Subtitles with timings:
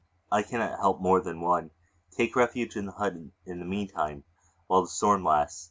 [0.31, 1.69] ]I cannot help more than one.
[2.09, 3.13] Take refuge in the hut
[3.45, 4.23] in the mean time
[4.65, 5.59] while the storm lasts.